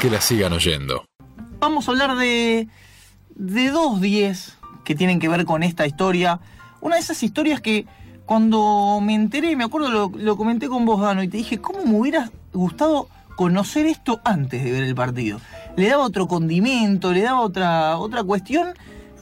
[0.00, 1.06] Que la sigan oyendo.
[1.58, 2.68] Vamos a hablar de,
[3.34, 6.38] de dos 10 que tienen que ver con esta historia.
[6.80, 7.86] Una de esas historias que
[8.26, 11.98] cuando me enteré, me acuerdo lo, comenté con vos, Dano, y te dije, ¿cómo me
[11.98, 15.40] hubiera gustado conocer esto antes de ver el partido?
[15.76, 18.68] Le daba otro condimento, le daba otra, otra cuestión.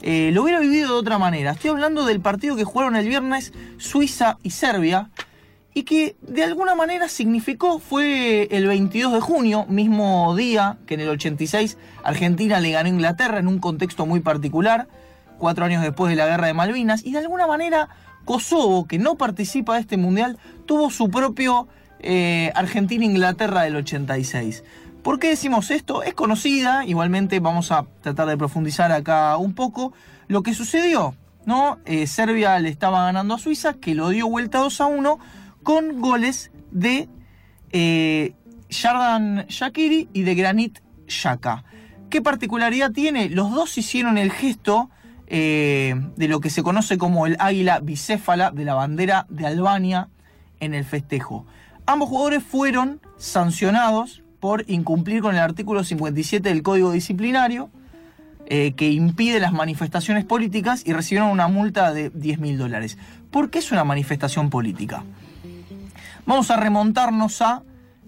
[0.01, 1.51] eh, lo hubiera vivido de otra manera.
[1.51, 5.09] Estoy hablando del partido que jugaron el viernes Suiza y Serbia
[5.77, 11.01] y que de alguna manera significó, fue el 22 de junio, mismo día que en
[11.01, 14.87] el 86 Argentina le ganó a Inglaterra en un contexto muy particular,
[15.37, 17.89] cuatro años después de la guerra de Malvinas, y de alguna manera
[18.23, 21.67] Kosovo, que no participa de este mundial, tuvo su propio
[21.99, 24.63] eh, Argentina-Inglaterra del 86.
[25.03, 26.03] ¿Por qué decimos esto?
[26.03, 29.91] Es conocida, igualmente vamos a tratar de profundizar acá un poco
[30.29, 31.15] lo que sucedió.
[31.45, 31.79] ¿no?
[31.85, 35.19] Eh, Serbia le estaba ganando a Suiza, que lo dio vuelta 2 a 1
[35.65, 37.09] con goles de
[37.71, 38.33] eh,
[38.69, 41.63] Yardan Shakiri y de Granit Xhaka.
[42.11, 43.29] ¿Qué particularidad tiene?
[43.29, 44.91] Los dos hicieron el gesto
[45.25, 50.09] eh, de lo que se conoce como el águila bicéfala de la bandera de Albania
[50.59, 51.47] en el festejo.
[51.87, 57.71] Ambos jugadores fueron sancionados por incumplir con el artículo 57 del Código Disciplinario,
[58.45, 62.99] eh, que impide las manifestaciones políticas y recibieron una multa de 10 mil dólares.
[63.31, 65.03] ¿Por qué es una manifestación política?
[66.27, 67.61] Vamos a remontarnos a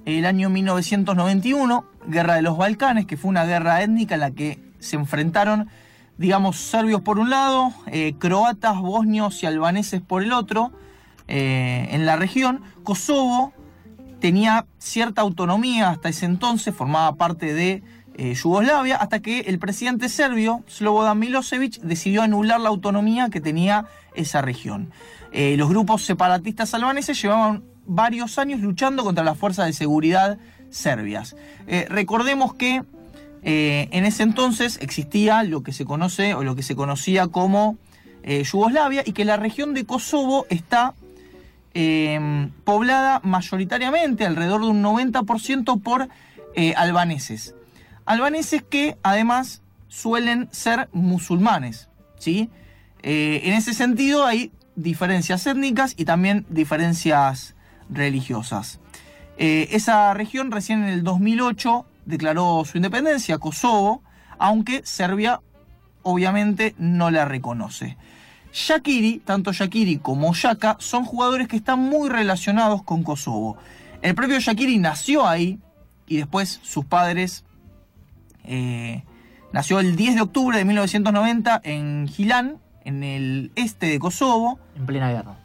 [0.05, 4.59] el año 1991, Guerra de los Balcanes, que fue una guerra étnica en la que
[4.79, 5.69] se enfrentaron,
[6.17, 10.71] digamos, serbios por un lado, eh, croatas, bosnios y albaneses por el otro,
[11.27, 12.61] eh, en la región.
[12.81, 13.53] Kosovo
[14.19, 17.83] tenía cierta autonomía hasta ese entonces, formaba parte de
[18.15, 23.85] eh, Yugoslavia, hasta que el presidente serbio, Slobodan Milosevic, decidió anular la autonomía que tenía
[24.15, 24.89] esa región.
[25.31, 30.37] Los grupos separatistas albaneses llevaban varios años luchando contra las fuerzas de seguridad
[30.69, 31.35] serbias.
[31.67, 32.83] Eh, recordemos que
[33.49, 37.77] eh, en ese entonces existía lo que se conoce o lo que se conocía como
[38.23, 40.95] eh, Yugoslavia y que la región de Kosovo está
[41.73, 46.09] eh, poblada mayoritariamente, alrededor de un 90% por
[46.75, 47.53] albaneses.
[48.05, 51.87] Albaneses que además suelen ser musulmanes.
[52.17, 52.49] ¿sí?
[53.03, 57.53] En ese sentido hay diferencias étnicas y también diferencias
[57.89, 58.79] religiosas.
[59.37, 64.01] Eh, esa región recién en el 2008 declaró su independencia, Kosovo,
[64.39, 65.41] aunque Serbia
[66.03, 67.97] obviamente no la reconoce.
[68.53, 73.57] Shakiri, tanto Shakiri como Shaka, son jugadores que están muy relacionados con Kosovo.
[74.01, 75.59] El propio Shakiri nació ahí
[76.07, 77.43] y después sus padres...
[78.45, 79.03] eh,
[79.51, 84.59] nació el 10 de octubre de 1990 en Gilán, en el este de Kosovo.
[84.75, 85.35] En plena guerra.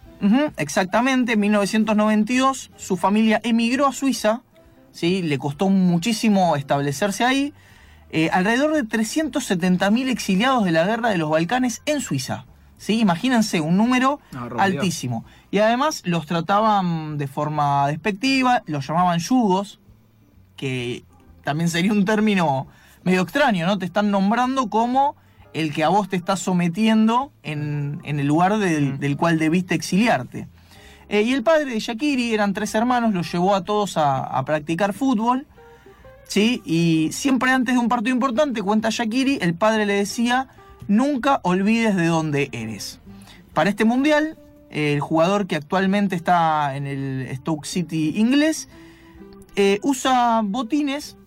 [0.57, 4.43] Exactamente, en 1992 su familia emigró a Suiza,
[4.93, 5.23] ¿sí?
[5.23, 7.53] le costó muchísimo establecerse ahí.
[8.11, 12.45] Eh, alrededor de 370.000 exiliados de la guerra de los Balcanes en Suiza.
[12.77, 13.01] ¿sí?
[13.01, 14.61] Imagínense, un número No, rompió.
[14.61, 15.25] altísimo.
[15.51, 19.81] Y además los trataban de forma despectiva, los llamaban yugos,
[20.57, 21.05] que
[21.43, 22.67] también sería un término
[23.03, 23.79] medio extraño, ¿no?
[23.79, 25.17] Te están nombrando como
[25.55, 28.99] el que a vos te está sometiendo en, en el lugar del, Mm.
[28.99, 30.49] del cual debiste exiliarte.
[31.09, 34.45] Eh, y el padre de Shakiri, eran tres hermanos, los llevó a todos a, a
[34.45, 35.47] practicar fútbol.
[36.27, 36.63] ¿sí?
[36.65, 40.49] Y siempre antes de un partido importante, cuenta Shakiri, el padre le decía,
[40.89, 43.01] nunca olvides de dónde eres.
[43.53, 44.39] Para este mundial,
[44.71, 48.71] el jugador que actualmente está en el Stoke City inglés,
[49.57, 51.19] eh, usa botines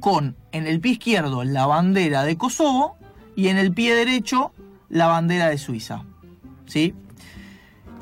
[0.00, 2.95] con en el pie izquierdo la bandera de Kosovo
[3.36, 4.52] y en el pie derecho
[4.88, 6.02] la bandera de Suiza.
[6.66, 6.94] ¿Sí?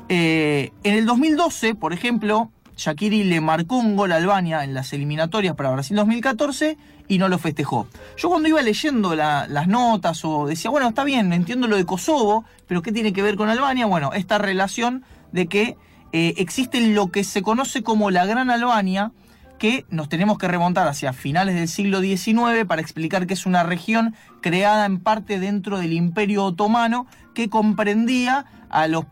[0.09, 4.93] Eh, en el 2012, por ejemplo, Shakiri le marcó un gol a Albania en las
[4.93, 7.87] eliminatorias para Brasil 2014 y no lo festejó.
[8.17, 11.85] Yo cuando iba leyendo la- las notas o decía, bueno, está bien, entiendo lo de
[11.85, 13.85] Kosovo, pero ¿qué tiene que ver con Albania?
[13.85, 15.77] Bueno, esta relación de que
[16.13, 19.11] eh, existe lo que se conoce como la Gran Albania,
[19.57, 23.63] que nos tenemos que remontar hacia finales del siglo XIX para explicar que es una
[23.63, 29.05] región creada en parte dentro del Imperio Otomano que comprendía a los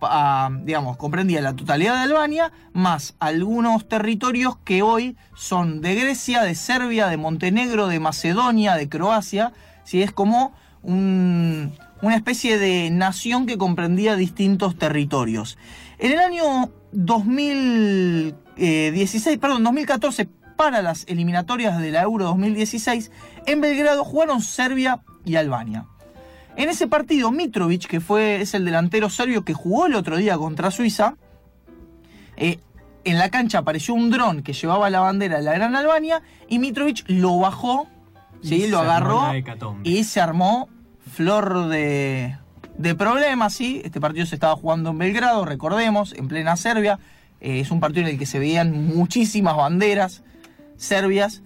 [0.63, 6.55] digamos comprendía la totalidad de Albania más algunos territorios que hoy son de Grecia, de
[6.55, 9.53] Serbia, de Montenegro, de Macedonia, de Croacia,
[9.85, 15.57] si es como un- una especie de nación que comprendía distintos territorios.
[15.99, 23.11] En el año 2016, perdón, 2014, para las eliminatorias de la Euro 2016,
[23.45, 25.85] en Belgrado jugaron Serbia y Albania.
[26.55, 30.37] En ese partido, Mitrovic, que fue, es el delantero serbio que jugó el otro día
[30.37, 31.15] contra Suiza,
[32.37, 32.59] eh,
[33.03, 36.59] en la cancha apareció un dron que llevaba la bandera de la Gran Albania y
[36.59, 37.87] Mitrovic lo bajó,
[38.41, 38.67] ¿sí?
[38.67, 39.31] Lo agarró
[39.83, 40.69] y se armó
[41.11, 42.37] flor de,
[42.77, 43.81] de problemas, ¿sí?
[43.83, 46.99] Este partido se estaba jugando en Belgrado, recordemos, en plena Serbia.
[47.41, 50.23] Eh, es un partido en el que se veían muchísimas banderas
[50.77, 51.41] serbias.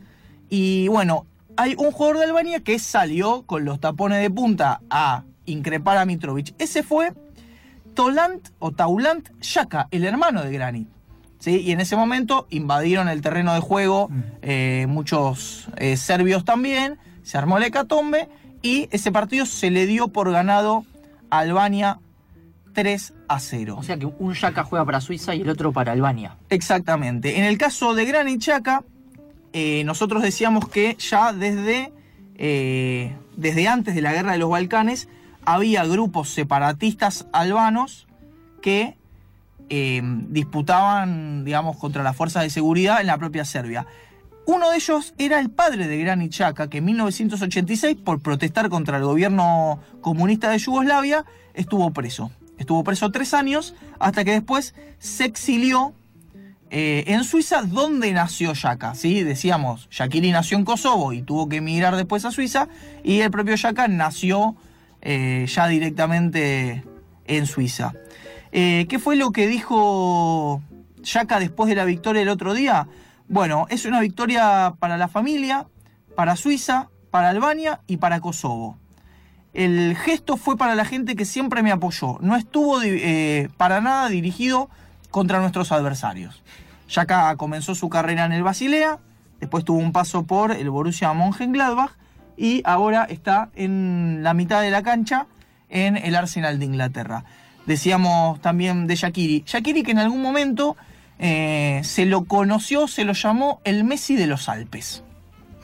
[0.50, 1.26] Y bueno,
[1.58, 6.06] hay un jugador de Albania que salió con los tapones de punta a increpar a
[6.06, 6.54] Mitrovic.
[6.60, 7.14] Ese fue
[7.94, 10.88] Tolant o Taulant Shaka, el hermano de Granit.
[11.40, 11.62] ¿Sí?
[11.62, 14.10] Y en ese momento invadieron el terreno de juego
[14.42, 18.28] eh, muchos eh, serbios también, se armó la hecatombe
[18.64, 20.84] y ese partido se le dio por ganado
[21.30, 22.00] Albania
[22.74, 23.76] 3 a 0.
[23.78, 26.38] O sea que un Yaka juega para Suiza y el otro para Albania.
[26.50, 27.40] Exactamente.
[27.40, 28.84] En el caso de Granit Xhaka,
[29.54, 31.92] eh, nosotros decíamos que ya desde,
[32.36, 35.08] eh, desde antes de la guerra de los Balcanes
[35.44, 38.06] había grupos separatistas albanos
[38.62, 38.96] que
[39.70, 43.88] eh, disputaban, digamos, contra las fuerzas de seguridad en la propia Serbia.
[44.48, 48.96] Uno de ellos era el padre de Granit Xhaka, que en 1986, por protestar contra
[48.96, 52.32] el gobierno comunista de Yugoslavia, estuvo preso.
[52.58, 55.94] Estuvo preso tres años, hasta que después se exilió
[56.70, 58.96] eh, en Suiza, donde nació Yaka.
[58.96, 59.22] ¿sí?
[59.22, 62.70] Decíamos, Shakiri nació en Kosovo y tuvo que emigrar después a Suiza,
[63.04, 64.56] y el propio Yaka nació
[65.02, 66.86] eh, ya directamente
[67.26, 67.92] en Suiza.
[68.54, 70.62] Eh, ¿Qué fue lo que dijo
[71.04, 72.88] Yaka después de la victoria el otro día?
[73.30, 75.68] Bueno, es una victoria para la familia,
[76.16, 78.78] para Suiza, para Albania y para Kosovo.
[79.54, 82.20] El gesto fue para la gente que siempre me apoyó.
[82.22, 84.70] No estuvo eh, para nada dirigido
[85.12, 86.42] contra nuestros adversarios.
[86.88, 89.00] Yaka comenzó su carrera en el Basilea,
[89.42, 91.92] después tuvo un paso por el Borussia Mönchengladbach
[92.38, 95.28] y ahora está en la mitad de la cancha
[95.68, 97.26] en el Arsenal de Inglaterra.
[97.66, 99.44] Decíamos también de Shakiri.
[99.46, 100.78] Shakiri que en algún momento
[101.20, 105.04] eh, se lo conoció, se lo llamó el Messi de los Alpes.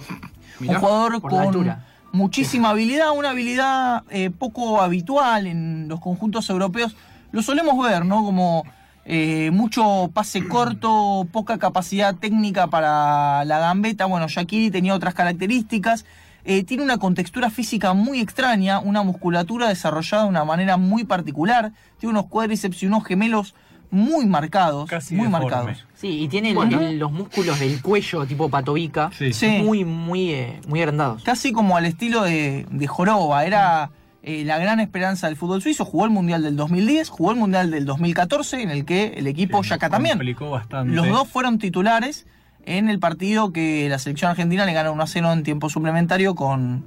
[0.59, 1.75] Mirá, un jugador con
[2.13, 6.95] muchísima habilidad, una habilidad eh, poco habitual en los conjuntos europeos.
[7.31, 8.23] Lo solemos ver, ¿no?
[8.23, 8.63] Como
[9.05, 14.05] eh, mucho pase corto, poca capacidad técnica para la gambeta.
[14.05, 16.05] Bueno, Shakiri tenía otras características.
[16.45, 21.71] Eh, tiene una contextura física muy extraña, una musculatura desarrollada de una manera muy particular.
[21.99, 23.55] Tiene unos cuádriceps y unos gemelos
[23.93, 24.89] muy marcados.
[24.89, 25.45] Casi muy deforme.
[25.51, 25.85] marcados.
[25.95, 26.81] Sí, y tiene el- Bueno.
[26.81, 29.31] el- los músculos del cuello tipo patovica Sí.
[29.33, 29.47] Sí.
[29.63, 31.23] muy, muy, eh, muy agrandados.
[31.23, 33.45] casi como al estilo de, de Joroba.
[33.45, 33.91] Era
[34.25, 35.83] eh, la gran esperanza del fútbol suizo.
[35.83, 39.61] Jugó el Mundial del 2010, jugó el Mundial del 2014, en el que el equipo
[39.63, 40.15] Sí, Yaka también.
[40.17, 40.93] complicó bastante.
[40.95, 42.25] Los dos fueron titulares
[42.65, 46.35] en el partido que la selección argentina le ganó 1 a 0 en tiempo suplementario
[46.35, 46.85] con,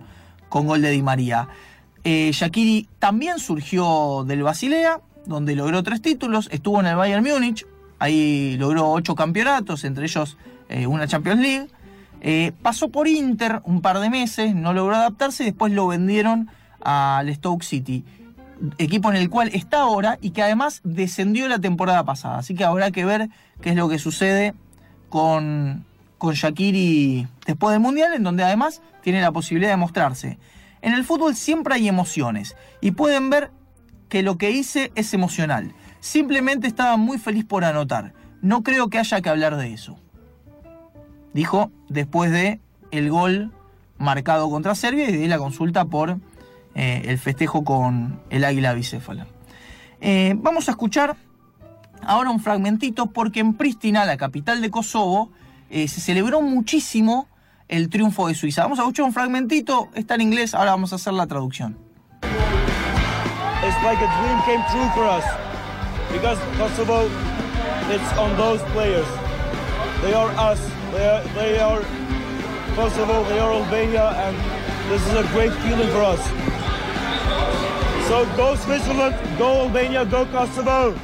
[0.49, 1.49] con gol de Di María.
[2.05, 7.67] Eh, Shakiri también surgió del Basilea, donde logró tres títulos, estuvo en el Bayern Múnich,
[7.99, 10.37] ahí logró ocho campeonatos, entre ellos
[10.69, 11.69] eh, una Champions League.
[12.21, 16.49] Eh, pasó por Inter un par de meses, no logró adaptarse y después lo vendieron
[16.81, 18.05] al Stoke City,
[18.79, 22.39] equipo en el cual está ahora y que además descendió la temporada pasada.
[22.39, 23.29] Así que habrá que ver
[23.61, 24.55] qué es lo que sucede
[25.09, 25.85] con,
[26.19, 30.39] con Shakiri después del Mundial, en donde además tiene la posibilidad de mostrarse.
[30.83, 33.51] En el fútbol siempre hay emociones y pueden ver
[34.09, 35.75] que lo que hice es emocional.
[36.01, 38.13] Simplemente estaba muy feliz por anotar.
[38.43, 39.99] No creo que haya que hablar de eso.
[41.33, 42.61] Dijo después de
[42.91, 43.53] el gol
[43.99, 46.19] marcado contra Serbia y de la consulta por
[46.75, 49.27] eh, el festejo con el águila bicéfala.
[50.01, 51.17] Eh, vamos a escuchar
[52.03, 55.31] ahora un fragmentito porque en Pristina, la capital de Kosovo,
[55.71, 57.29] eh, se celebró muchísimo
[57.69, 58.63] el triunfo de Suiza.
[58.63, 61.86] Vamos a escuchar un fragmentito, está en inglés, ahora vamos a hacer la traducción.
[63.67, 65.27] It's like a dream came true for us.
[66.13, 67.11] Because Kosovo
[67.89, 69.07] it's on those players.
[70.03, 70.61] They are us.
[70.93, 71.83] They are, they are
[72.77, 74.37] Kosovo they are Albania and
[74.91, 76.23] this is a great feeling for us.
[78.09, 80.95] So go Switzerland go Albania go Kosovo.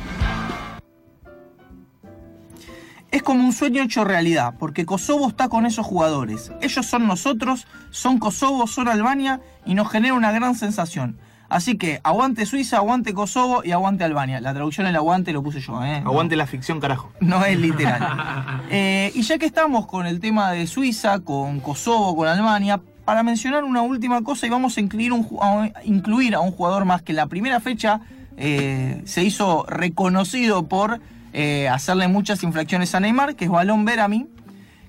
[3.10, 6.50] Es como un sueño hecho realidad, porque Kosovo está con esos jugadores.
[6.62, 11.18] Ellos son nosotros, son Kosovo, son Albania y nos genera una gran sensación.
[11.52, 14.40] Así que aguante Suiza, aguante Kosovo y aguante Albania.
[14.40, 15.98] La traducción del aguante lo puse yo, ¿eh?
[15.98, 17.12] Aguante la ficción, carajo.
[17.20, 18.00] No es literal.
[18.74, 23.22] Eh, y ya que estamos con el tema de Suiza, con Kosovo, con Albania, para
[23.22, 27.02] mencionar una última cosa y vamos a incluir, un, a, incluir a un jugador más
[27.02, 28.00] que en la primera fecha
[28.38, 31.00] eh, se hizo reconocido por
[31.34, 34.26] eh, hacerle muchas infracciones a Neymar, que es Balón Berami,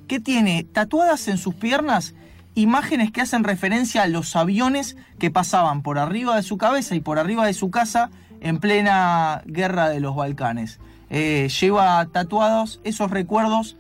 [0.08, 2.14] que tiene tatuadas en sus piernas
[2.56, 7.00] imágenes que hacen referencia a los aviones que pasaban por arriba de su cabeza y
[7.00, 8.10] por arriba de su casa
[8.42, 10.80] en plena guerra de los Balcanes.
[11.10, 13.78] eh, lleva tatuados esos recuerdos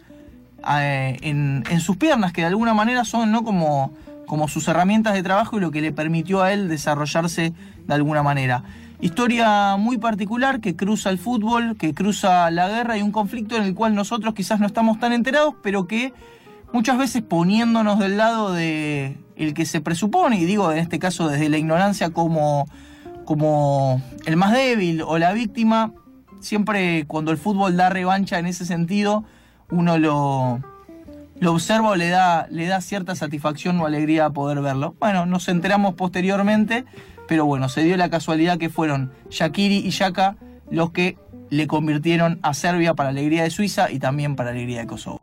[0.79, 3.43] eh, en, en sus piernas, que de alguna manera son ¿no?
[3.43, 3.91] como,
[4.27, 7.53] como sus herramientas de trabajo y lo que le permitió a él desarrollarse
[7.87, 8.63] de alguna manera.
[9.01, 13.63] Historia muy particular que cruza el fútbol, que cruza la guerra y un conflicto en
[13.63, 16.13] el cual nosotros quizás no estamos tan enterados, pero que
[16.73, 21.29] muchas veces poniéndonos del lado de el que se presupone, y digo en este caso
[21.29, 22.67] desde la ignorancia como,
[23.23, 25.93] como el más débil o la víctima,
[26.41, 29.23] siempre cuando el fútbol da revancha en ese sentido,
[29.71, 30.59] uno lo,
[31.39, 34.95] lo observa o le da, le da cierta satisfacción o alegría poder verlo.
[34.99, 36.85] Bueno, nos enteramos posteriormente,
[37.27, 40.35] pero bueno, se dio la casualidad que fueron Shakiri y Yaka
[40.69, 41.17] los que
[41.49, 45.22] le convirtieron a Serbia para alegría de Suiza y también para alegría de Kosovo.